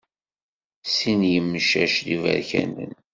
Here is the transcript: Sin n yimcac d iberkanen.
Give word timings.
Sin 0.95 1.21
n 1.27 1.29
yimcac 1.31 1.93
d 2.05 2.07
iberkanen. 2.15 2.93